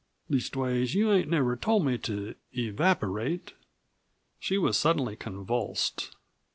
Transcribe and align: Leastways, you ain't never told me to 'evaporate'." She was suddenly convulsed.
Leastways, 0.31 0.95
you 0.95 1.11
ain't 1.13 1.29
never 1.29 1.55
told 1.55 1.85
me 1.85 1.95
to 1.95 2.33
'evaporate'." 2.53 3.53
She 4.39 4.57
was 4.57 4.75
suddenly 4.75 5.15
convulsed. 5.15 6.15